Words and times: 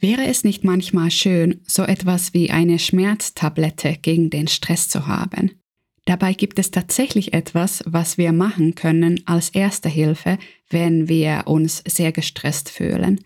Wäre 0.00 0.26
es 0.26 0.44
nicht 0.44 0.62
manchmal 0.62 1.10
schön, 1.10 1.60
so 1.66 1.82
etwas 1.82 2.32
wie 2.32 2.50
eine 2.50 2.78
Schmerztablette 2.78 3.96
gegen 4.00 4.30
den 4.30 4.46
Stress 4.46 4.88
zu 4.88 5.08
haben? 5.08 5.60
Dabei 6.04 6.34
gibt 6.34 6.58
es 6.60 6.70
tatsächlich 6.70 7.32
etwas, 7.32 7.82
was 7.84 8.16
wir 8.16 8.32
machen 8.32 8.76
können 8.76 9.20
als 9.26 9.50
erste 9.50 9.88
Hilfe, 9.88 10.38
wenn 10.70 11.08
wir 11.08 11.42
uns 11.46 11.82
sehr 11.86 12.12
gestresst 12.12 12.70
fühlen. 12.70 13.20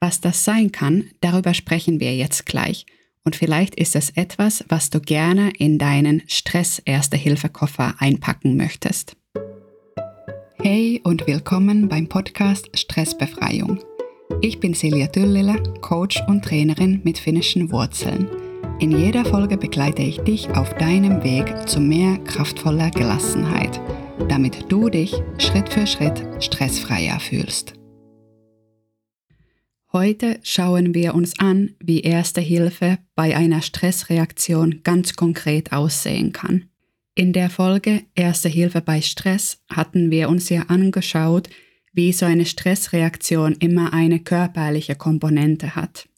Was 0.00 0.22
das 0.22 0.44
sein 0.44 0.72
kann, 0.72 1.10
darüber 1.20 1.52
sprechen 1.52 2.00
wir 2.00 2.16
jetzt 2.16 2.46
gleich. 2.46 2.86
Und 3.22 3.36
vielleicht 3.36 3.74
ist 3.74 3.94
es 3.94 4.10
etwas, 4.10 4.64
was 4.68 4.90
du 4.90 5.00
gerne 5.00 5.52
in 5.58 5.78
deinen 5.78 6.22
Stress-Erste-Hilfe-Koffer 6.26 7.96
einpacken 7.98 8.56
möchtest. 8.56 9.16
Hey 10.56 11.02
und 11.04 11.26
willkommen 11.26 11.88
beim 11.88 12.08
Podcast 12.08 12.70
Stressbefreiung. 12.74 13.80
Ich 14.46 14.60
bin 14.60 14.74
Silja 14.74 15.06
Düllele, 15.06 15.54
Coach 15.80 16.20
und 16.28 16.44
Trainerin 16.44 17.00
mit 17.02 17.16
finnischen 17.16 17.72
Wurzeln. 17.72 18.28
In 18.78 18.90
jeder 18.90 19.24
Folge 19.24 19.56
begleite 19.56 20.02
ich 20.02 20.18
dich 20.18 20.50
auf 20.50 20.74
deinem 20.74 21.24
Weg 21.24 21.66
zu 21.66 21.80
mehr 21.80 22.18
kraftvoller 22.18 22.90
Gelassenheit, 22.90 23.80
damit 24.28 24.70
du 24.70 24.90
dich 24.90 25.14
Schritt 25.38 25.70
für 25.70 25.86
Schritt 25.86 26.22
stressfreier 26.40 27.20
fühlst. 27.20 27.72
Heute 29.94 30.40
schauen 30.42 30.92
wir 30.92 31.14
uns 31.14 31.38
an, 31.38 31.76
wie 31.82 32.02
Erste 32.02 32.42
Hilfe 32.42 32.98
bei 33.14 33.34
einer 33.34 33.62
Stressreaktion 33.62 34.82
ganz 34.82 35.16
konkret 35.16 35.72
aussehen 35.72 36.32
kann. 36.32 36.68
In 37.14 37.32
der 37.32 37.48
Folge 37.48 38.02
Erste 38.14 38.50
Hilfe 38.50 38.82
bei 38.82 39.00
Stress 39.00 39.62
hatten 39.70 40.10
wir 40.10 40.28
uns 40.28 40.50
ja 40.50 40.64
angeschaut, 40.64 41.48
wie 41.94 42.12
so 42.12 42.26
eine 42.26 42.44
Stressreaktion 42.44 43.54
immer 43.60 43.92
eine 43.92 44.20
körperliche 44.20 44.94
Komponente 44.96 45.74
hat. 45.74 46.08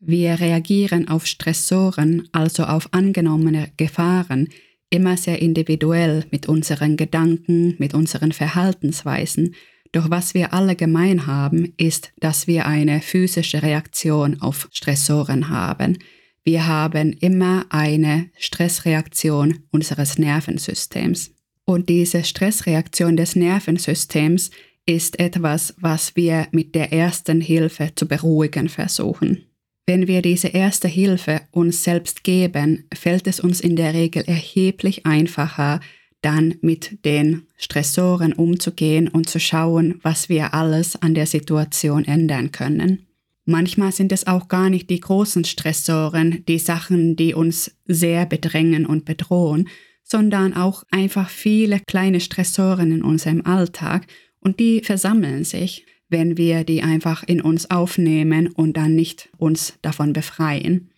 Wir 0.00 0.40
reagieren 0.40 1.08
auf 1.08 1.26
Stressoren, 1.26 2.28
also 2.32 2.64
auf 2.64 2.88
angenommene 2.92 3.70
Gefahren, 3.76 4.48
immer 4.90 5.16
sehr 5.16 5.42
individuell 5.42 6.24
mit 6.30 6.48
unseren 6.48 6.96
Gedanken, 6.96 7.74
mit 7.78 7.94
unseren 7.94 8.32
Verhaltensweisen, 8.32 9.54
doch 9.92 10.10
was 10.10 10.34
wir 10.34 10.52
alle 10.52 10.76
gemein 10.76 11.26
haben, 11.26 11.72
ist, 11.76 12.12
dass 12.20 12.46
wir 12.46 12.66
eine 12.66 13.00
physische 13.00 13.62
Reaktion 13.62 14.40
auf 14.40 14.68
Stressoren 14.70 15.48
haben. 15.48 15.98
Wir 16.44 16.66
haben 16.66 17.12
immer 17.12 17.66
eine 17.70 18.30
Stressreaktion 18.38 19.60
unseres 19.70 20.18
Nervensystems. 20.18 21.32
Und 21.64 21.88
diese 21.88 22.24
Stressreaktion 22.24 23.16
des 23.16 23.36
Nervensystems 23.36 24.50
ist 24.88 25.20
etwas, 25.20 25.74
was 25.78 26.16
wir 26.16 26.48
mit 26.50 26.74
der 26.74 26.92
ersten 26.92 27.42
Hilfe 27.42 27.90
zu 27.94 28.08
beruhigen 28.08 28.70
versuchen. 28.70 29.44
Wenn 29.86 30.06
wir 30.06 30.22
diese 30.22 30.48
erste 30.48 30.88
Hilfe 30.88 31.42
uns 31.50 31.84
selbst 31.84 32.24
geben, 32.24 32.84
fällt 32.94 33.26
es 33.26 33.38
uns 33.38 33.60
in 33.60 33.76
der 33.76 33.92
Regel 33.94 34.24
erheblich 34.26 35.04
einfacher, 35.04 35.80
dann 36.22 36.56
mit 36.62 37.04
den 37.04 37.46
Stressoren 37.56 38.32
umzugehen 38.32 39.08
und 39.08 39.28
zu 39.28 39.38
schauen, 39.38 40.00
was 40.02 40.28
wir 40.28 40.54
alles 40.54 41.00
an 41.00 41.14
der 41.14 41.26
Situation 41.26 42.04
ändern 42.04 42.50
können. 42.50 43.06
Manchmal 43.44 43.92
sind 43.92 44.12
es 44.12 44.26
auch 44.26 44.48
gar 44.48 44.68
nicht 44.68 44.90
die 44.90 45.00
großen 45.00 45.44
Stressoren, 45.44 46.44
die 46.46 46.58
Sachen, 46.58 47.16
die 47.16 47.34
uns 47.34 47.74
sehr 47.86 48.26
bedrängen 48.26 48.84
und 48.84 49.04
bedrohen, 49.04 49.68
sondern 50.02 50.54
auch 50.54 50.84
einfach 50.90 51.28
viele 51.28 51.80
kleine 51.86 52.20
Stressoren 52.20 52.92
in 52.92 53.02
unserem 53.02 53.44
Alltag 53.44 54.06
und 54.40 54.60
die 54.60 54.82
versammeln 54.82 55.44
sich, 55.44 55.86
wenn 56.08 56.36
wir 56.36 56.64
die 56.64 56.82
einfach 56.82 57.22
in 57.26 57.40
uns 57.40 57.70
aufnehmen 57.70 58.48
und 58.48 58.76
dann 58.76 58.94
nicht 58.94 59.28
uns 59.36 59.74
davon 59.82 60.12
befreien. 60.12 60.90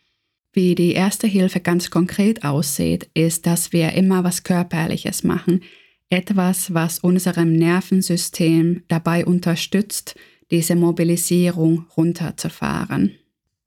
Wie 0.52 0.74
die 0.74 0.92
erste 0.92 1.26
Hilfe 1.26 1.60
ganz 1.60 1.90
konkret 1.90 2.44
aussieht, 2.44 3.08
ist, 3.14 3.46
dass 3.46 3.72
wir 3.72 3.92
immer 3.92 4.24
was 4.24 4.42
Körperliches 4.42 5.22
machen, 5.22 5.62
etwas, 6.10 6.74
was 6.74 6.98
unserem 6.98 7.52
Nervensystem 7.52 8.82
dabei 8.88 9.24
unterstützt, 9.24 10.16
diese 10.50 10.74
Mobilisierung 10.74 11.86
runterzufahren. 11.96 13.12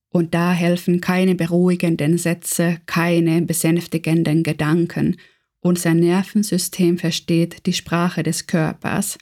Und 0.10 0.34
da 0.34 0.52
helfen 0.52 1.00
keine 1.00 1.36
beruhigenden 1.36 2.18
Sätze, 2.18 2.80
keine 2.86 3.42
besänftigenden 3.42 4.44
Gedanken. 4.44 5.16
Unser 5.62 5.94
Nervensystem 5.94 6.98
versteht 6.98 7.66
die 7.66 7.74
Sprache 7.74 8.22
des 8.22 8.46
Körpers 8.46 9.18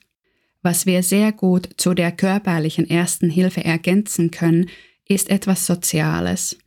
was 0.61 0.85
wir 0.85 1.03
sehr 1.03 1.31
gut 1.31 1.69
zu 1.77 1.93
der 1.93 2.11
körperlichen 2.11 2.89
ersten 2.89 3.29
Hilfe 3.29 3.63
ergänzen 3.63 4.31
können, 4.31 4.69
ist 5.07 5.29
etwas 5.29 5.65
Soziales. 5.65 6.57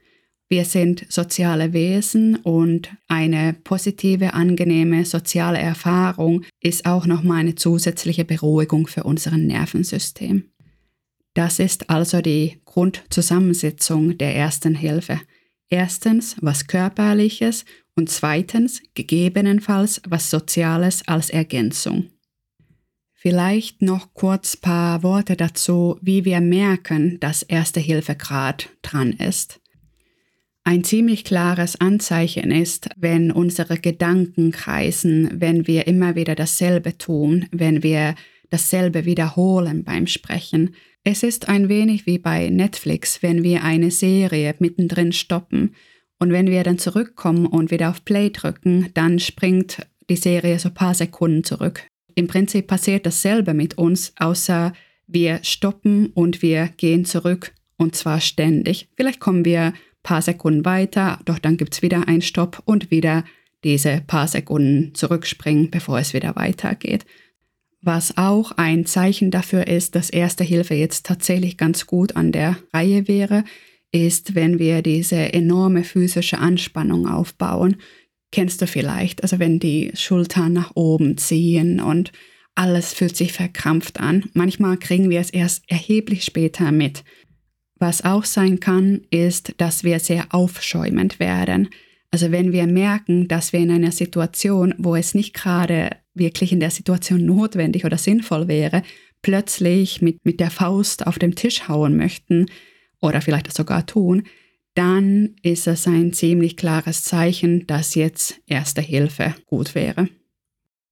Wir 0.48 0.64
sind 0.64 1.06
soziale 1.08 1.72
Wesen 1.72 2.36
und 2.36 2.90
eine 3.08 3.54
positive, 3.64 4.34
angenehme 4.34 5.04
soziale 5.04 5.58
Erfahrung 5.58 6.44
ist 6.60 6.86
auch 6.86 7.06
nochmal 7.06 7.40
eine 7.40 7.54
zusätzliche 7.54 8.24
Beruhigung 8.24 8.86
für 8.86 9.04
unser 9.04 9.36
Nervensystem. 9.36 10.44
Das 11.32 11.58
ist 11.58 11.90
also 11.90 12.20
die 12.20 12.60
Grundzusammensetzung 12.64 14.16
der 14.18 14.36
ersten 14.36 14.74
Hilfe. 14.74 15.20
Erstens 15.68 16.36
was 16.40 16.66
Körperliches 16.66 17.64
und 17.96 18.08
zweitens 18.10 18.82
gegebenenfalls 18.94 20.02
was 20.06 20.30
Soziales 20.30 21.08
als 21.08 21.30
Ergänzung. 21.30 22.10
Vielleicht 23.26 23.80
noch 23.80 24.12
kurz 24.12 24.54
paar 24.54 25.02
Worte 25.02 25.34
dazu, 25.34 25.96
wie 26.02 26.26
wir 26.26 26.42
merken, 26.42 27.18
dass 27.20 27.42
Erste 27.42 27.80
Hilfe 27.80 28.16
Grad 28.16 28.68
dran 28.82 29.14
ist. 29.14 29.62
Ein 30.62 30.84
ziemlich 30.84 31.24
klares 31.24 31.80
Anzeichen 31.80 32.50
ist, 32.50 32.90
wenn 32.98 33.32
unsere 33.32 33.78
Gedanken 33.78 34.50
kreisen, 34.50 35.40
wenn 35.40 35.66
wir 35.66 35.86
immer 35.86 36.16
wieder 36.16 36.34
dasselbe 36.34 36.98
tun, 36.98 37.46
wenn 37.50 37.82
wir 37.82 38.14
dasselbe 38.50 39.06
wiederholen 39.06 39.84
beim 39.84 40.06
Sprechen. 40.06 40.74
Es 41.02 41.22
ist 41.22 41.48
ein 41.48 41.70
wenig 41.70 42.04
wie 42.04 42.18
bei 42.18 42.50
Netflix, 42.50 43.22
wenn 43.22 43.42
wir 43.42 43.64
eine 43.64 43.90
Serie 43.90 44.54
mittendrin 44.58 45.12
stoppen 45.12 45.74
und 46.18 46.30
wenn 46.30 46.48
wir 46.48 46.62
dann 46.62 46.76
zurückkommen 46.76 47.46
und 47.46 47.70
wieder 47.70 47.88
auf 47.88 48.04
Play 48.04 48.28
drücken, 48.28 48.90
dann 48.92 49.18
springt 49.18 49.78
die 50.10 50.16
Serie 50.16 50.58
so 50.58 50.68
ein 50.68 50.74
paar 50.74 50.94
Sekunden 50.94 51.42
zurück. 51.42 51.86
Im 52.14 52.26
Prinzip 52.26 52.66
passiert 52.66 53.06
dasselbe 53.06 53.54
mit 53.54 53.78
uns, 53.78 54.12
außer 54.18 54.72
wir 55.06 55.40
stoppen 55.42 56.08
und 56.14 56.42
wir 56.42 56.68
gehen 56.76 57.04
zurück 57.04 57.52
und 57.76 57.94
zwar 57.94 58.20
ständig. 58.20 58.88
Vielleicht 58.96 59.20
kommen 59.20 59.44
wir 59.44 59.60
ein 59.62 59.74
paar 60.02 60.22
Sekunden 60.22 60.64
weiter, 60.64 61.20
doch 61.24 61.38
dann 61.38 61.56
gibt 61.56 61.74
es 61.74 61.82
wieder 61.82 62.08
einen 62.08 62.22
Stopp 62.22 62.62
und 62.64 62.90
wieder 62.90 63.24
diese 63.64 64.02
paar 64.06 64.28
Sekunden 64.28 64.94
zurückspringen, 64.94 65.70
bevor 65.70 65.98
es 65.98 66.14
wieder 66.14 66.36
weitergeht. 66.36 67.04
Was 67.80 68.16
auch 68.16 68.52
ein 68.52 68.86
Zeichen 68.86 69.30
dafür 69.30 69.66
ist, 69.66 69.94
dass 69.94 70.08
Erste 70.08 70.44
Hilfe 70.44 70.74
jetzt 70.74 71.04
tatsächlich 71.04 71.58
ganz 71.58 71.86
gut 71.86 72.16
an 72.16 72.32
der 72.32 72.56
Reihe 72.72 73.08
wäre, 73.08 73.44
ist, 73.92 74.34
wenn 74.34 74.58
wir 74.58 74.82
diese 74.82 75.32
enorme 75.34 75.84
physische 75.84 76.38
Anspannung 76.38 77.06
aufbauen 77.06 77.76
kennst 78.34 78.60
du 78.60 78.66
vielleicht. 78.66 79.22
Also 79.22 79.38
wenn 79.38 79.60
die 79.60 79.92
Schultern 79.94 80.52
nach 80.52 80.72
oben 80.74 81.16
ziehen 81.16 81.80
und 81.80 82.10
alles 82.56 82.92
fühlt 82.92 83.16
sich 83.16 83.32
verkrampft 83.32 84.00
an. 84.00 84.24
Manchmal 84.34 84.76
kriegen 84.76 85.08
wir 85.08 85.20
es 85.20 85.30
erst 85.30 85.62
erheblich 85.68 86.24
später 86.24 86.72
mit. 86.72 87.04
Was 87.76 88.04
auch 88.04 88.24
sein 88.24 88.58
kann, 88.58 89.02
ist, 89.10 89.54
dass 89.58 89.84
wir 89.84 90.00
sehr 90.00 90.26
aufschäumend 90.30 91.20
werden. 91.20 91.68
Also 92.10 92.32
wenn 92.32 92.52
wir 92.52 92.66
merken, 92.66 93.28
dass 93.28 93.52
wir 93.52 93.60
in 93.60 93.70
einer 93.70 93.92
Situation, 93.92 94.74
wo 94.78 94.96
es 94.96 95.14
nicht 95.14 95.34
gerade 95.34 95.90
wirklich 96.14 96.52
in 96.52 96.60
der 96.60 96.70
Situation 96.70 97.24
notwendig 97.24 97.84
oder 97.84 97.98
sinnvoll 97.98 98.48
wäre, 98.48 98.82
plötzlich 99.22 100.02
mit, 100.02 100.24
mit 100.24 100.40
der 100.40 100.50
Faust 100.50 101.06
auf 101.06 101.18
dem 101.18 101.34
Tisch 101.34 101.68
hauen 101.68 101.96
möchten 101.96 102.46
oder 103.00 103.20
vielleicht 103.20 103.52
sogar 103.52 103.86
tun, 103.86 104.24
dann 104.74 105.36
ist 105.42 105.66
es 105.66 105.86
ein 105.86 106.12
ziemlich 106.12 106.56
klares 106.56 107.04
Zeichen, 107.04 107.66
dass 107.66 107.94
jetzt 107.94 108.40
Erste 108.46 108.80
Hilfe 108.80 109.34
gut 109.46 109.74
wäre. 109.74 110.08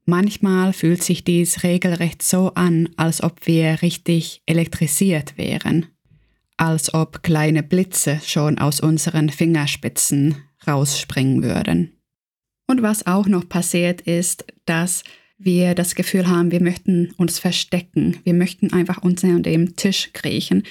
Manchmal 0.04 0.72
fühlt 0.72 1.02
sich 1.02 1.24
dies 1.24 1.62
regelrecht 1.62 2.22
so 2.22 2.54
an, 2.54 2.88
als 2.96 3.22
ob 3.22 3.46
wir 3.46 3.82
richtig 3.82 4.42
elektrisiert 4.46 5.38
wären, 5.38 5.86
als 6.56 6.92
ob 6.92 7.22
kleine 7.22 7.62
Blitze 7.62 8.20
schon 8.24 8.58
aus 8.58 8.80
unseren 8.80 9.28
Fingerspitzen 9.28 10.36
rausspringen 10.66 11.42
würden. 11.42 11.92
Und 12.66 12.82
was 12.82 13.06
auch 13.06 13.26
noch 13.26 13.48
passiert 13.48 14.00
ist, 14.00 14.44
dass 14.64 15.04
wir 15.38 15.74
das 15.74 15.94
Gefühl 15.94 16.28
haben, 16.28 16.50
wir 16.50 16.62
möchten 16.62 17.12
uns 17.16 17.38
verstecken, 17.38 18.18
wir 18.24 18.34
möchten 18.34 18.72
einfach 18.72 19.02
unter 19.02 19.40
dem 19.40 19.76
Tisch 19.76 20.10
kriechen, 20.12 20.62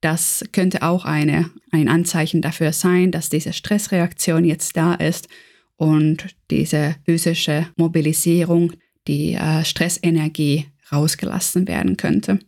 das 0.00 0.44
könnte 0.52 0.82
auch 0.82 1.04
eine, 1.04 1.50
ein 1.70 1.88
Anzeichen 1.88 2.42
dafür 2.42 2.72
sein, 2.72 3.10
dass 3.10 3.28
diese 3.28 3.52
Stressreaktion 3.52 4.44
jetzt 4.44 4.76
da 4.76 4.94
ist 4.94 5.28
und 5.76 6.34
diese 6.50 6.96
physische 7.04 7.66
Mobilisierung, 7.76 8.72
die 9.06 9.34
äh, 9.34 9.64
Stressenergie 9.64 10.66
rausgelassen 10.92 11.66
werden 11.66 11.96
könnte. 11.96 12.38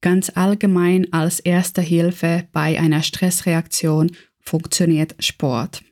Ganz 0.00 0.32
allgemein 0.34 1.12
als 1.12 1.40
erste 1.40 1.82
Hilfe 1.82 2.48
bei 2.52 2.80
einer 2.80 3.02
Stressreaktion 3.02 4.12
funktioniert 4.40 5.14
Sport. 5.22 5.82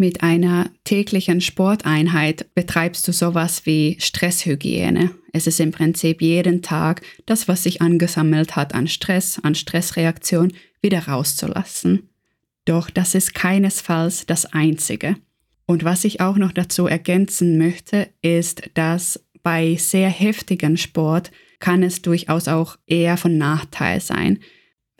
Mit 0.00 0.22
einer 0.22 0.70
täglichen 0.84 1.42
Sporteinheit 1.42 2.54
betreibst 2.54 3.06
du 3.06 3.12
sowas 3.12 3.66
wie 3.66 3.98
Stresshygiene. 4.00 5.10
Es 5.34 5.46
ist 5.46 5.60
im 5.60 5.72
Prinzip 5.72 6.22
jeden 6.22 6.62
Tag 6.62 7.02
das, 7.26 7.48
was 7.48 7.64
sich 7.64 7.82
angesammelt 7.82 8.56
hat 8.56 8.74
an 8.74 8.88
Stress, 8.88 9.38
an 9.42 9.54
Stressreaktion, 9.54 10.54
wieder 10.80 11.00
rauszulassen. 11.00 12.08
Doch 12.64 12.88
das 12.88 13.14
ist 13.14 13.34
keinesfalls 13.34 14.24
das 14.24 14.46
Einzige. 14.46 15.16
Und 15.66 15.84
was 15.84 16.06
ich 16.06 16.22
auch 16.22 16.38
noch 16.38 16.52
dazu 16.52 16.86
ergänzen 16.86 17.58
möchte, 17.58 18.08
ist, 18.22 18.70
dass 18.72 19.22
bei 19.42 19.76
sehr 19.76 20.08
heftigen 20.08 20.78
Sport 20.78 21.30
kann 21.58 21.82
es 21.82 22.00
durchaus 22.00 22.48
auch 22.48 22.78
eher 22.86 23.18
von 23.18 23.36
Nachteil 23.36 24.00
sein. 24.00 24.38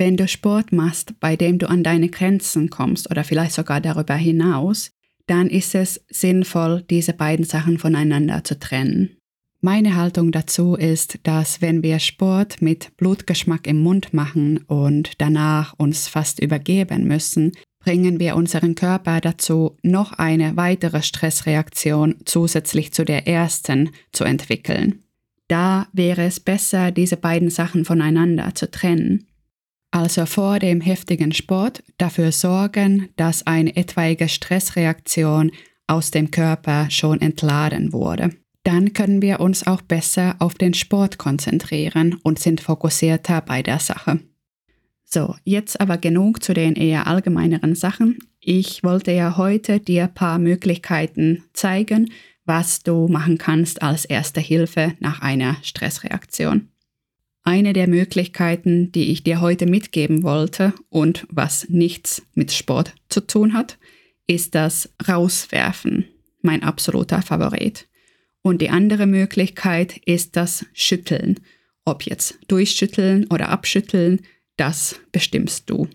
Wenn 0.01 0.17
du 0.17 0.27
Sport 0.27 0.73
machst, 0.73 1.21
bei 1.21 1.37
dem 1.37 1.59
du 1.59 1.69
an 1.69 1.83
deine 1.83 2.09
Grenzen 2.09 2.71
kommst 2.71 3.11
oder 3.11 3.23
vielleicht 3.23 3.53
sogar 3.53 3.83
darüber 3.83 4.15
hinaus, 4.15 4.93
dann 5.27 5.51
ist 5.51 5.75
es 5.75 6.03
sinnvoll, 6.09 6.83
diese 6.89 7.13
beiden 7.13 7.45
Sachen 7.45 7.77
voneinander 7.77 8.43
zu 8.43 8.59
trennen. 8.59 9.19
Meine 9.61 9.97
Haltung 9.97 10.33
dazu 10.33 10.75
ist, 10.75 11.19
dass 11.25 11.61
wenn 11.61 11.83
wir 11.83 11.99
Sport 11.99 12.63
mit 12.63 12.97
Blutgeschmack 12.97 13.67
im 13.67 13.83
Mund 13.83 14.15
machen 14.15 14.65
und 14.69 15.21
danach 15.21 15.75
uns 15.77 16.09
fast 16.09 16.41
übergeben 16.41 17.05
müssen, 17.07 17.53
bringen 17.79 18.19
wir 18.19 18.37
unseren 18.37 18.77
Körper 18.77 19.21
dazu, 19.21 19.77
noch 19.83 20.13
eine 20.15 20.57
weitere 20.57 21.03
Stressreaktion 21.03 22.15
zusätzlich 22.25 22.95
zu 22.95 23.05
der 23.05 23.29
ersten 23.29 23.91
zu 24.13 24.25
entwickeln. 24.25 25.03
Da 25.49 25.89
wäre 25.93 26.23
es 26.23 26.41
besser, 26.41 26.91
diese 26.91 27.19
beiden 27.19 27.51
Sachen 27.51 27.85
voneinander 27.85 28.55
zu 28.55 28.71
trennen. 28.71 29.27
Also 29.91 30.27
vor 30.27 30.59
dem 30.61 30.81
heftigen 30.81 31.33
Sport 31.33 31.83
dafür 31.99 32.31
sorgen, 32.31 33.09
dass 33.17 33.47
eine 33.47 33.75
etwaige 33.77 34.29
Stressreaktion 34.29 35.51
aus 35.87 36.13
dem 36.13 36.31
Körper 36.31 36.89
schon 36.91 37.21
entladen 37.21 37.93
wurde. 37.93 38.31
Dann 38.63 38.93
können 38.93 39.23
wir 39.23 39.41
uns 39.41 39.67
auch 39.67 39.81
besser 39.81 40.37
auf 40.39 40.55
den 40.55 40.75
Sport 40.75 41.19
konzentrieren 41.19 42.19
und 42.23 42.39
sind 42.39 42.61
fokussierter 42.61 43.41
bei 43.41 43.63
der 43.63 43.81
Sache. 43.81 44.21
So, 45.05 45.35
jetzt 45.45 45.81
aber 45.81 45.99
genug 45.99 46.43
zu 46.43 46.55
den 46.55 46.77
eher 46.77 47.09
allgemeineren 47.09 47.75
Sachen. 47.75 48.19
Ich 48.39 48.85
wollte 48.85 49.11
ja 49.11 49.37
heute 49.37 49.81
dir 49.81 50.05
ein 50.05 50.15
paar 50.15 50.39
Möglichkeiten 50.39 51.43
zeigen, 51.53 52.13
was 52.45 52.85
du 52.85 53.09
machen 53.09 53.39
kannst 53.39 53.83
als 53.83 54.05
erste 54.05 54.41
Hilfe 54.41 54.95
nach 55.01 55.21
einer 55.21 55.57
Stressreaktion. 55.63 56.69
Eine 57.43 57.73
der 57.73 57.89
Möglichkeiten, 57.89 58.93
die 58.93 59.11
ich 59.11 59.25
dir 59.25 59.41
heute 59.41 59.67
mitgeben 59.67 60.23
wollte 60.23 60.75
und 60.89 61.27
was 61.31 61.69
nichts 61.69 62.23
mit 62.35 62.53
Sport 62.53 62.95
zu 63.09 63.27
tun 63.27 63.55
hat, 63.55 63.79
ist 64.27 64.55
das 64.55 64.91
Rauswerfen, 65.09 66.05
mein 66.43 66.63
absoluter 66.63 67.23
Favorit. 67.23 67.89
Und 68.43 68.63
die 68.63 68.71
andere 68.71 69.07
Möglichkeit 69.07 69.97
ist 70.05 70.37
das 70.37 70.67
Schütteln. 70.73 71.41
Ob 71.85 72.05
jetzt 72.05 72.39
durchschütteln 72.49 73.27
oder 73.29 73.49
abschütteln, 73.49 74.21
das 74.57 75.01
bestimmst 75.11 75.69
du. 75.69 75.89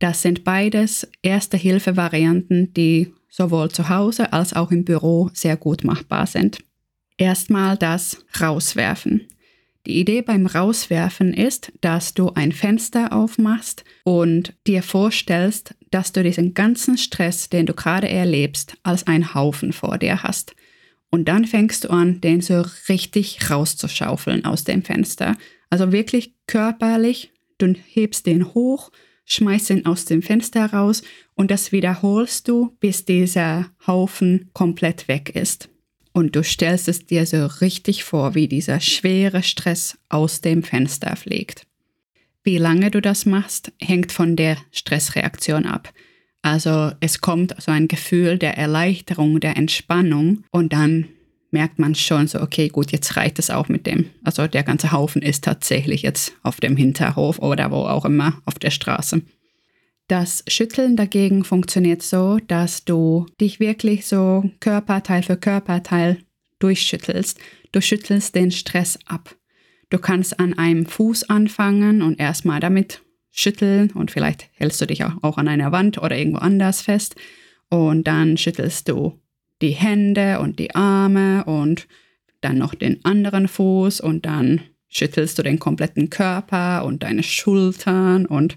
Das 0.00 0.22
sind 0.22 0.44
beides 0.44 1.08
Erste-Hilfe-Varianten, 1.22 2.72
die 2.74 3.12
sowohl 3.28 3.70
zu 3.70 3.88
Hause 3.88 4.32
als 4.32 4.52
auch 4.52 4.70
im 4.70 4.84
Büro 4.84 5.30
sehr 5.32 5.56
gut 5.56 5.84
machbar 5.84 6.26
sind. 6.26 6.58
Erstmal 7.16 7.76
das 7.76 8.24
Rauswerfen. 8.40 9.26
Die 9.88 10.00
Idee 10.00 10.20
beim 10.20 10.44
Rauswerfen 10.44 11.32
ist, 11.32 11.72
dass 11.80 12.12
du 12.12 12.32
ein 12.34 12.52
Fenster 12.52 13.10
aufmachst 13.10 13.84
und 14.04 14.52
dir 14.66 14.82
vorstellst, 14.82 15.74
dass 15.90 16.12
du 16.12 16.22
diesen 16.22 16.52
ganzen 16.52 16.98
Stress, 16.98 17.48
den 17.48 17.64
du 17.64 17.72
gerade 17.72 18.06
erlebst, 18.06 18.76
als 18.82 19.06
ein 19.06 19.32
Haufen 19.32 19.72
vor 19.72 19.96
dir 19.96 20.22
hast. 20.22 20.54
Und 21.08 21.26
dann 21.26 21.46
fängst 21.46 21.84
du 21.84 21.90
an, 21.90 22.20
den 22.20 22.42
so 22.42 22.66
richtig 22.90 23.50
rauszuschaufeln 23.50 24.44
aus 24.44 24.64
dem 24.64 24.82
Fenster. 24.82 25.38
Also 25.70 25.90
wirklich 25.90 26.34
körperlich, 26.46 27.32
du 27.56 27.72
hebst 27.72 28.26
den 28.26 28.52
hoch, 28.52 28.92
schmeißt 29.24 29.70
ihn 29.70 29.86
aus 29.86 30.04
dem 30.04 30.20
Fenster 30.20 30.66
raus 30.66 31.00
und 31.34 31.50
das 31.50 31.72
wiederholst 31.72 32.46
du, 32.46 32.76
bis 32.78 33.06
dieser 33.06 33.70
Haufen 33.86 34.50
komplett 34.52 35.08
weg 35.08 35.34
ist. 35.34 35.70
Und 36.18 36.34
du 36.34 36.42
stellst 36.42 36.88
es 36.88 37.06
dir 37.06 37.26
so 37.26 37.46
richtig 37.46 38.02
vor, 38.02 38.34
wie 38.34 38.48
dieser 38.48 38.80
schwere 38.80 39.44
Stress 39.44 39.96
aus 40.08 40.40
dem 40.40 40.64
Fenster 40.64 41.14
fliegt. 41.14 41.64
Wie 42.42 42.58
lange 42.58 42.90
du 42.90 43.00
das 43.00 43.24
machst, 43.24 43.70
hängt 43.80 44.10
von 44.10 44.34
der 44.34 44.56
Stressreaktion 44.72 45.64
ab. 45.64 45.92
Also 46.42 46.90
es 46.98 47.20
kommt 47.20 47.54
so 47.62 47.70
ein 47.70 47.86
Gefühl 47.86 48.36
der 48.36 48.58
Erleichterung, 48.58 49.38
der 49.38 49.56
Entspannung 49.56 50.42
und 50.50 50.72
dann 50.72 51.06
merkt 51.52 51.78
man 51.78 51.94
schon 51.94 52.26
so, 52.26 52.40
okay, 52.40 52.66
gut, 52.66 52.90
jetzt 52.90 53.16
reicht 53.16 53.38
es 53.38 53.48
auch 53.48 53.68
mit 53.68 53.86
dem. 53.86 54.06
Also 54.24 54.48
der 54.48 54.64
ganze 54.64 54.90
Haufen 54.90 55.22
ist 55.22 55.44
tatsächlich 55.44 56.02
jetzt 56.02 56.32
auf 56.42 56.58
dem 56.58 56.76
Hinterhof 56.76 57.38
oder 57.38 57.70
wo 57.70 57.82
auch 57.84 58.04
immer 58.04 58.42
auf 58.44 58.58
der 58.58 58.70
Straße. 58.70 59.22
Das 60.08 60.42
Schütteln 60.48 60.96
dagegen 60.96 61.44
funktioniert 61.44 62.00
so, 62.02 62.38
dass 62.48 62.86
du 62.86 63.26
dich 63.38 63.60
wirklich 63.60 64.06
so 64.06 64.50
Körperteil 64.58 65.22
für 65.22 65.36
Körperteil 65.36 66.16
durchschüttelst. 66.60 67.38
Du 67.72 67.82
schüttelst 67.82 68.34
den 68.34 68.50
Stress 68.50 68.98
ab. 69.04 69.36
Du 69.90 69.98
kannst 69.98 70.40
an 70.40 70.56
einem 70.56 70.86
Fuß 70.86 71.28
anfangen 71.28 72.00
und 72.00 72.18
erstmal 72.18 72.58
damit 72.58 73.02
schütteln 73.30 73.90
und 73.90 74.10
vielleicht 74.10 74.48
hältst 74.54 74.80
du 74.80 74.86
dich 74.86 75.04
auch 75.04 75.36
an 75.36 75.46
einer 75.46 75.72
Wand 75.72 75.98
oder 75.98 76.16
irgendwo 76.16 76.38
anders 76.38 76.80
fest 76.80 77.14
und 77.68 78.04
dann 78.04 78.38
schüttelst 78.38 78.88
du 78.88 79.20
die 79.60 79.72
Hände 79.72 80.40
und 80.40 80.58
die 80.58 80.74
Arme 80.74 81.44
und 81.44 81.86
dann 82.40 82.56
noch 82.56 82.74
den 82.74 83.04
anderen 83.04 83.46
Fuß 83.46 84.00
und 84.00 84.24
dann 84.24 84.62
schüttelst 84.88 85.38
du 85.38 85.42
den 85.42 85.58
kompletten 85.58 86.08
Körper 86.08 86.86
und 86.86 87.02
deine 87.02 87.22
Schultern 87.22 88.24
und 88.24 88.56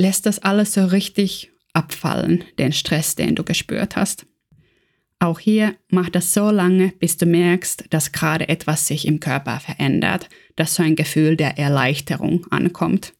lässt 0.00 0.26
das 0.26 0.38
alles 0.38 0.72
so 0.72 0.86
richtig 0.86 1.52
abfallen, 1.72 2.44
den 2.58 2.72
Stress, 2.72 3.14
den 3.14 3.34
du 3.34 3.44
gespürt 3.44 3.96
hast. 3.96 4.26
Auch 5.18 5.38
hier 5.38 5.76
mach 5.90 6.08
das 6.08 6.32
so 6.32 6.50
lange, 6.50 6.94
bis 6.98 7.18
du 7.18 7.26
merkst, 7.26 7.84
dass 7.90 8.10
gerade 8.10 8.48
etwas 8.48 8.86
sich 8.86 9.06
im 9.06 9.20
Körper 9.20 9.60
verändert, 9.60 10.30
dass 10.56 10.74
so 10.74 10.82
ein 10.82 10.96
Gefühl 10.96 11.36
der 11.36 11.58
Erleichterung 11.58 12.46
ankommt. 12.50 13.12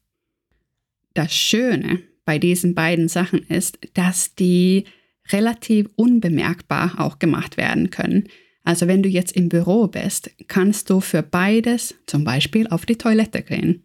Das 1.13 1.35
Schöne 1.35 2.01
bei 2.25 2.39
diesen 2.39 2.75
beiden 2.75 3.09
Sachen 3.09 3.41
ist, 3.49 3.79
dass 3.93 4.35
die 4.35 4.85
relativ 5.31 5.89
unbemerkbar 5.97 6.95
auch 6.99 7.19
gemacht 7.19 7.59
werden 7.59 7.91
können. 7.91 8.29
Also 8.65 8.87
wenn 8.87 9.03
du 9.03 9.09
jetzt 9.09 9.33
im 9.33 9.51
Büro 9.51 9.87
bist, 9.87 10.31
kannst 10.49 10.89
du 10.89 11.01
für 11.01 11.23
beides 11.23 11.95
zum 12.07 12.25
Beispiel 12.25 12.67
auf 12.69 12.87
die 12.87 12.97
Toilette 12.97 13.43
gehen. 13.43 13.85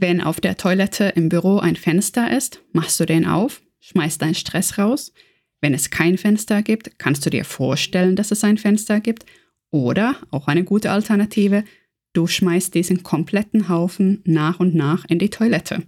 Wenn 0.00 0.20
auf 0.20 0.40
der 0.40 0.56
Toilette 0.56 1.12
im 1.16 1.28
Büro 1.28 1.58
ein 1.58 1.74
Fenster 1.74 2.30
ist, 2.30 2.62
machst 2.72 3.00
du 3.00 3.04
den 3.04 3.26
auf, 3.26 3.62
schmeißt 3.80 4.22
deinen 4.22 4.36
Stress 4.36 4.78
raus. 4.78 5.12
Wenn 5.60 5.74
es 5.74 5.90
kein 5.90 6.16
Fenster 6.18 6.62
gibt, 6.62 7.00
kannst 7.00 7.26
du 7.26 7.30
dir 7.30 7.44
vorstellen, 7.44 8.14
dass 8.14 8.30
es 8.30 8.44
ein 8.44 8.58
Fenster 8.58 9.00
gibt. 9.00 9.26
Oder, 9.72 10.14
auch 10.30 10.46
eine 10.46 10.62
gute 10.62 10.92
Alternative, 10.92 11.64
du 12.12 12.28
schmeißt 12.28 12.74
diesen 12.74 13.02
kompletten 13.02 13.68
Haufen 13.68 14.22
nach 14.24 14.60
und 14.60 14.76
nach 14.76 15.04
in 15.06 15.18
die 15.18 15.30
Toilette. 15.30 15.82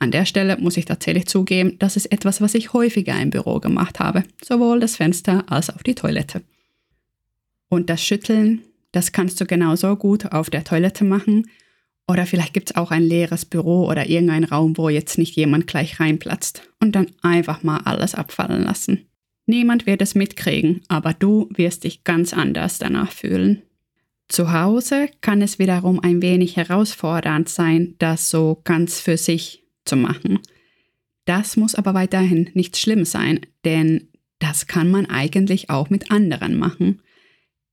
An 0.00 0.10
der 0.10 0.26
Stelle 0.26 0.58
muss 0.58 0.76
ich 0.76 0.86
tatsächlich 0.86 1.26
zugeben, 1.26 1.78
das 1.78 1.94
ist 1.94 2.06
etwas, 2.06 2.40
was 2.40 2.54
ich 2.56 2.72
häufiger 2.72 3.16
im 3.22 3.30
Büro 3.30 3.60
gemacht 3.60 4.00
habe, 4.00 4.24
sowohl 4.44 4.80
das 4.80 4.96
Fenster 4.96 5.44
als 5.52 5.70
auch 5.70 5.82
die 5.82 5.94
Toilette. 5.94 6.42
Und 7.68 7.90
das 7.90 8.02
Schütteln, 8.02 8.62
das 8.90 9.12
kannst 9.12 9.40
du 9.40 9.46
genauso 9.46 9.94
gut 9.94 10.32
auf 10.32 10.50
der 10.50 10.64
Toilette 10.64 11.04
machen. 11.04 11.46
Oder 12.06 12.26
vielleicht 12.26 12.52
gibt 12.52 12.70
es 12.70 12.76
auch 12.76 12.90
ein 12.90 13.02
leeres 13.02 13.44
Büro 13.44 13.86
oder 13.88 14.06
irgendein 14.08 14.44
Raum, 14.44 14.76
wo 14.76 14.88
jetzt 14.88 15.16
nicht 15.16 15.36
jemand 15.36 15.66
gleich 15.66 16.00
reinplatzt. 16.00 16.62
Und 16.80 16.94
dann 16.94 17.06
einfach 17.22 17.62
mal 17.62 17.78
alles 17.84 18.14
abfallen 18.14 18.62
lassen. 18.62 19.06
Niemand 19.46 19.86
wird 19.86 20.02
es 20.02 20.14
mitkriegen, 20.14 20.82
aber 20.88 21.14
du 21.14 21.48
wirst 21.54 21.84
dich 21.84 22.04
ganz 22.04 22.32
anders 22.32 22.78
danach 22.78 23.12
fühlen. 23.12 23.62
Zu 24.28 24.52
Hause 24.52 25.08
kann 25.20 25.42
es 25.42 25.58
wiederum 25.58 26.00
ein 26.00 26.22
wenig 26.22 26.56
herausfordernd 26.56 27.48
sein, 27.48 27.94
das 27.98 28.30
so 28.30 28.60
ganz 28.64 29.00
für 29.00 29.16
sich 29.16 29.64
zu 29.84 29.96
machen. 29.96 30.40
Das 31.26 31.56
muss 31.56 31.74
aber 31.74 31.94
weiterhin 31.94 32.50
nicht 32.54 32.76
schlimm 32.76 33.04
sein, 33.04 33.40
denn 33.64 34.08
das 34.38 34.66
kann 34.66 34.90
man 34.90 35.06
eigentlich 35.06 35.70
auch 35.70 35.90
mit 35.90 36.10
anderen 36.10 36.58
machen. 36.58 37.00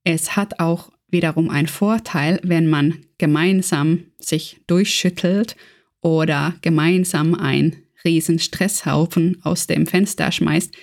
Es 0.04 0.36
hat 0.36 0.60
auch 0.60 0.92
wiederum 1.12 1.50
einen 1.50 1.68
Vorteil, 1.68 2.40
wenn 2.44 2.68
man 2.68 3.06
gemeinsam 3.18 4.06
sich 4.20 4.62
durchschüttelt 4.68 5.56
oder 6.02 6.56
gemeinsam 6.62 7.36
einen 7.36 7.76
riesen 8.04 8.40
Stresshaufen 8.40 9.38
aus 9.44 9.68
dem 9.68 9.86
Fenster 9.86 10.32
schmeißt, 10.32 10.74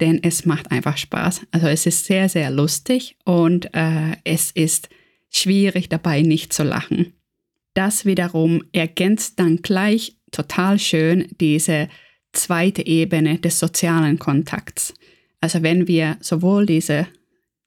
denn 0.00 0.22
es 0.22 0.44
macht 0.44 0.70
einfach 0.70 0.98
Spaß. 0.98 1.42
Also 1.52 1.68
es 1.68 1.86
ist 1.86 2.04
sehr, 2.04 2.28
sehr 2.28 2.50
lustig 2.50 3.16
und 3.24 3.74
äh, 3.74 4.16
es 4.24 4.50
ist 4.50 4.88
schwierig 5.30 5.88
dabei 5.88 6.22
nicht 6.22 6.52
zu 6.52 6.62
lachen. 6.62 7.12
das 7.74 8.06
wiederum 8.06 8.64
ergänzt 8.72 9.38
dann 9.38 9.58
gleich 9.58 10.16
total 10.30 10.78
schön 10.78 11.28
diese 11.40 11.88
zweite 12.32 12.86
Ebene 12.86 13.38
des 13.38 13.58
sozialen 13.58 14.18
Kontakts. 14.18 14.94
Also 15.40 15.62
wenn 15.62 15.86
wir 15.86 16.16
sowohl 16.20 16.64
diese, 16.64 17.06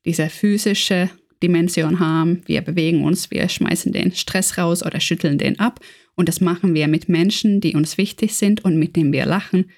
diese 0.06 0.30
physische 0.30 1.10
Dimension 1.42 2.00
haben, 2.00 2.42
wir 2.46 2.62
bewegen 2.62 3.04
uns, 3.04 3.32
wir 3.32 3.48
schmeißen 3.48 3.92
den 3.92 4.14
Stress 4.14 4.58
raus 4.58 4.84
oder 4.84 5.00
schütteln 5.00 5.38
den 5.38 5.60
ab 5.60 5.80
und 6.16 6.28
das 6.28 6.42
machen 6.42 6.74
wir 6.74 6.88
mit 6.88 7.08
Menschen, 7.10 7.62
die 7.62 7.76
uns 7.76 7.98
wichtig 7.98 8.36
sind 8.36 8.66
und 8.66 8.78
mit 8.78 8.96
denen 8.96 9.14
wir 9.14 9.26
lachen, 9.26 9.72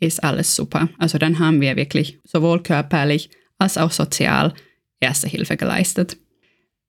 ist 0.00 0.22
alles 0.22 0.54
super. 0.54 0.88
Also 0.98 1.18
dann 1.18 1.38
haben 1.38 1.60
wir 1.60 1.76
wirklich 1.76 2.20
sowohl 2.24 2.62
körperlich 2.62 3.30
als 3.58 3.76
auch 3.78 3.90
sozial 3.90 4.54
Erste 5.00 5.28
Hilfe 5.28 5.56
geleistet. 5.56 6.16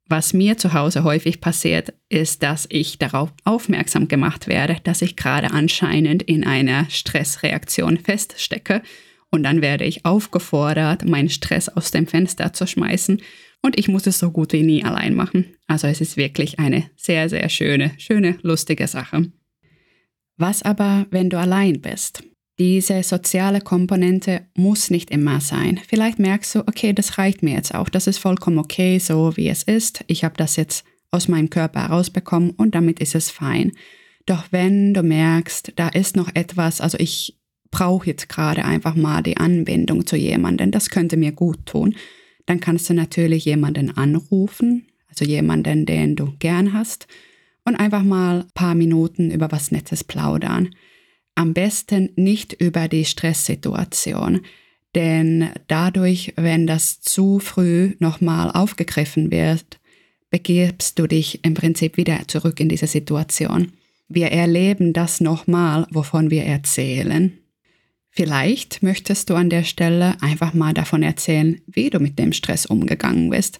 Was 0.08 0.34
mir 0.34 0.58
zu 0.58 0.74
Hause 0.74 1.04
häufig 1.04 1.42
passiert, 1.42 1.94
ist, 2.10 2.42
dass 2.42 2.66
ich 2.72 2.98
darauf 2.98 3.32
aufmerksam 3.44 4.08
gemacht 4.08 4.48
werde, 4.48 4.78
dass 4.84 5.04
ich 5.04 5.16
gerade 5.16 5.52
anscheinend 5.52 6.24
in 6.24 6.44
einer 6.44 6.90
Stressreaktion 6.90 7.98
feststecke 7.98 8.82
und 9.32 9.44
dann 9.44 9.62
werde 9.62 9.86
ich 9.86 10.06
aufgefordert, 10.06 11.06
meinen 11.06 11.30
Stress 11.30 11.70
aus 11.70 11.92
dem 11.92 12.08
Fenster 12.08 12.54
zu 12.54 12.68
schmeißen 12.68 13.22
und 13.62 13.78
ich 13.78 13.88
muss 13.88 14.08
es 14.08 14.20
so 14.20 14.32
gut 14.32 14.54
wie 14.54 14.64
nie 14.64 14.84
allein 14.84 15.16
machen. 15.16 15.56
Also 15.68 15.88
es 15.88 16.02
ist 16.02 16.18
wirklich 16.18 16.60
eine 16.60 16.90
sehr, 16.96 17.30
sehr 17.30 17.50
schöne, 17.50 17.92
schöne, 17.98 18.38
lustige 18.42 18.88
Sache. 18.88 19.32
Was 20.38 20.64
aber, 20.64 21.06
wenn 21.12 21.30
du 21.30 21.38
allein 21.38 21.82
bist? 21.82 22.24
Diese 22.60 23.04
soziale 23.04 23.62
Komponente 23.62 24.48
muss 24.56 24.90
nicht 24.90 25.12
immer 25.12 25.40
sein. 25.40 25.80
Vielleicht 25.88 26.20
merkst 26.20 26.56
du, 26.56 26.60
okay, 26.60 26.94
das 26.94 27.18
reicht 27.18 27.42
mir 27.42 27.56
jetzt 27.56 27.74
auch. 27.74 27.90
Das 27.90 28.08
ist 28.08 28.18
vollkommen 28.18 28.58
okay, 28.58 29.00
so 29.00 29.36
wie 29.38 29.48
es 29.48 29.64
ist. 29.64 30.04
Ich 30.08 30.24
habe 30.24 30.36
das 30.38 30.56
jetzt 30.56 30.84
aus 31.12 31.28
meinem 31.28 31.50
Körper 31.50 31.88
herausbekommen 31.88 32.52
und 32.52 32.76
damit 32.76 33.00
ist 33.00 33.16
es 33.16 33.32
fein. 33.32 33.72
Doch 34.26 34.46
wenn 34.52 34.94
du 34.94 35.04
merkst, 35.04 35.74
da 35.76 35.88
ist 35.88 36.16
noch 36.16 36.30
etwas, 36.36 36.82
also 36.82 36.98
ich 37.00 37.39
brauche 37.72 38.08
jetzt 38.08 38.30
gerade 38.30 38.66
einfach 38.66 38.96
mal 38.96 39.22
die 39.22 39.38
Anbindung 39.38 40.06
zu 40.06 40.16
jemandem, 40.16 40.72
das 40.72 40.90
könnte 40.90 41.18
mir 41.18 41.32
gut 41.32 41.66
tun, 41.66 41.96
dann 42.46 42.60
kannst 42.60 42.90
du 42.90 42.94
natürlich 42.94 43.46
jemanden 43.46 43.96
anrufen, 43.96 44.88
also 45.08 45.26
jemanden, 45.26 45.86
den 45.86 46.16
du 46.16 46.34
gern 46.40 46.74
hast, 46.74 47.08
und 47.66 47.76
einfach 47.76 48.04
mal 48.04 48.42
ein 48.42 48.52
paar 48.54 48.76
Minuten 48.76 49.30
über 49.30 49.52
was 49.52 49.72
Nettes 49.72 50.04
plaudern. 50.04 50.70
Am 51.36 51.54
besten 51.54 52.10
nicht 52.16 52.54
über 52.54 52.88
die 52.88 53.06
Stresssituation, 53.06 54.42
denn 54.96 55.50
dadurch, 55.68 56.34
wenn 56.36 56.66
das 56.66 57.02
zu 57.02 57.40
früh 57.40 57.96
nochmal 58.00 58.52
aufgegriffen 58.52 59.32
wird, 59.32 59.80
begibst 60.32 60.98
du 60.98 61.08
dich 61.08 61.44
im 61.44 61.54
Prinzip 61.54 61.98
wieder 61.98 62.28
zurück 62.28 62.60
in 62.60 62.70
diese 62.70 62.88
Situation. 62.88 63.74
Wir 64.08 64.32
erleben 64.32 64.94
das 64.94 65.22
nochmal, 65.22 65.86
wovon 65.92 66.32
wir 66.32 66.44
erzählen. 66.44 67.38
Vielleicht 68.12 68.82
möchtest 68.84 69.30
du 69.30 69.36
an 69.36 69.50
der 69.50 69.64
Stelle 69.64 70.22
einfach 70.22 70.54
mal 70.54 70.74
davon 70.74 71.04
erzählen, 71.04 71.62
wie 71.68 71.90
du 71.90 72.00
mit 72.00 72.18
dem 72.18 72.34
Stress 72.34 72.66
umgegangen 72.66 73.30
bist 73.30 73.60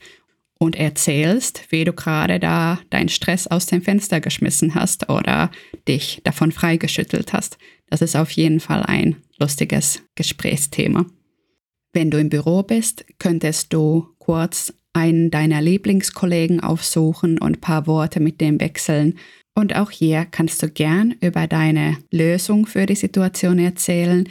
und 0.60 0.76
erzählst, 0.76 1.64
wie 1.70 1.86
du 1.86 1.94
gerade 1.94 2.40
da 2.40 2.80
deinen 2.90 3.10
Stress 3.10 3.48
aus 3.48 3.68
dem 3.68 3.82
Fenster 3.82 4.20
geschmissen 4.20 4.76
hast 4.76 5.10
oder 5.10 5.52
dich 5.88 6.22
davon 6.24 6.52
freigeschüttelt 6.52 7.32
hast. 7.34 7.58
Das 7.90 8.02
ist 8.02 8.16
auf 8.16 8.32
jeden 8.32 8.60
Fall 8.60 8.84
ein 8.84 9.16
lustiges 9.40 10.04
Gesprächsthema. 10.16 11.06
Wenn 11.94 12.12
du 12.12 12.20
im 12.20 12.30
Büro 12.30 12.62
bist, 12.62 13.06
könntest 13.18 13.74
du 13.74 14.10
kurz 14.20 14.74
einen 14.94 15.32
deiner 15.32 15.62
Lieblingskollegen 15.62 16.60
aufsuchen 16.60 17.38
und 17.40 17.58
ein 17.58 17.62
paar 17.62 17.88
Worte 17.88 18.20
mit 18.20 18.42
dem 18.42 18.60
wechseln. 18.60 19.18
Und 19.56 19.76
auch 19.76 19.92
hier 19.92 20.26
kannst 20.26 20.64
du 20.64 20.70
gern 20.70 21.16
über 21.22 21.48
deine 21.48 21.98
Lösung 22.12 22.66
für 22.66 22.86
die 22.86 22.96
Situation 22.96 23.60
erzählen 23.60 24.28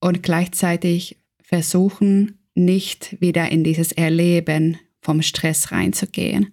und 0.00 0.22
gleichzeitig 0.22 1.16
versuchen, 1.42 2.38
nicht 2.54 3.20
wieder 3.20 3.50
in 3.50 3.64
dieses 3.64 3.92
Erleben 3.92 4.78
vom 5.00 5.22
Stress 5.22 5.72
reinzugehen. 5.72 6.52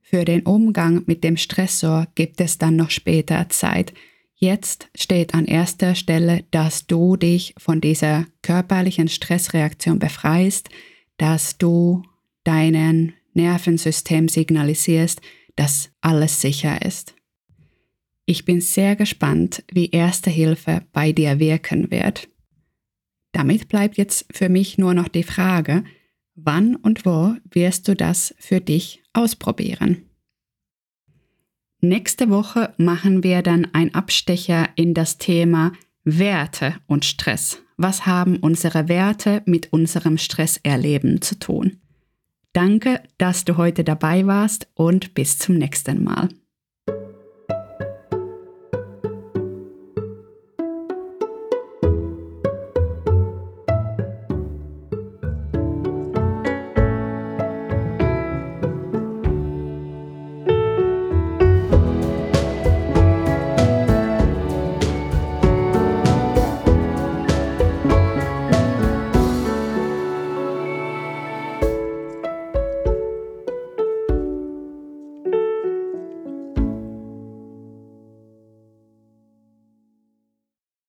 Für 0.00 0.24
den 0.24 0.42
Umgang 0.42 1.02
mit 1.06 1.24
dem 1.24 1.36
Stressor 1.36 2.06
gibt 2.14 2.40
es 2.40 2.58
dann 2.58 2.76
noch 2.76 2.90
später 2.90 3.48
Zeit. 3.48 3.92
Jetzt 4.34 4.88
steht 4.94 5.34
an 5.34 5.46
erster 5.46 5.94
Stelle, 5.94 6.44
dass 6.50 6.86
du 6.86 7.16
dich 7.16 7.54
von 7.56 7.80
dieser 7.80 8.26
körperlichen 8.42 9.08
Stressreaktion 9.08 9.98
befreist, 9.98 10.68
dass 11.16 11.56
du 11.58 12.02
deinen 12.44 13.14
Nervensystem 13.32 14.28
signalisierst, 14.28 15.20
dass 15.56 15.90
alles 16.00 16.40
sicher 16.40 16.84
ist. 16.84 17.14
Ich 18.26 18.44
bin 18.44 18.60
sehr 18.60 18.96
gespannt, 18.96 19.64
wie 19.70 19.90
Erste 19.90 20.30
Hilfe 20.30 20.82
bei 20.92 21.12
dir 21.12 21.38
wirken 21.38 21.90
wird. 21.90 22.28
Damit 23.32 23.68
bleibt 23.68 23.96
jetzt 23.98 24.26
für 24.32 24.48
mich 24.48 24.78
nur 24.78 24.94
noch 24.94 25.08
die 25.08 25.24
Frage, 25.24 25.84
Wann 26.36 26.74
und 26.74 27.06
wo 27.06 27.36
wirst 27.52 27.86
du 27.86 27.94
das 27.94 28.34
für 28.38 28.60
dich 28.60 29.02
ausprobieren? 29.12 30.10
Nächste 31.80 32.28
Woche 32.28 32.74
machen 32.76 33.22
wir 33.22 33.42
dann 33.42 33.68
ein 33.72 33.94
Abstecher 33.94 34.68
in 34.74 34.94
das 34.94 35.18
Thema 35.18 35.72
Werte 36.02 36.76
und 36.86 37.04
Stress. 37.04 37.62
Was 37.76 38.06
haben 38.06 38.38
unsere 38.38 38.88
Werte 38.88 39.42
mit 39.46 39.72
unserem 39.72 40.18
Stresserleben 40.18 41.22
zu 41.22 41.38
tun? 41.38 41.80
Danke, 42.54 43.02
dass 43.18 43.44
du 43.44 43.56
heute 43.56 43.82
dabei 43.82 44.26
warst 44.26 44.68
und 44.74 45.12
bis 45.14 45.38
zum 45.38 45.56
nächsten 45.56 46.04
Mal. 46.04 46.28